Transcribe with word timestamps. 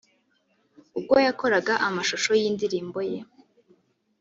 ubwo 0.97 1.15
yakoraga 1.25 1.73
amashusho 1.87 2.31
y’indirimbo 2.41 2.99
ye 3.09 3.19